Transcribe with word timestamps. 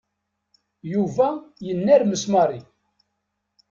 Yuba 0.93 1.27
yennermes 1.65 2.23
Mary. 2.33 2.59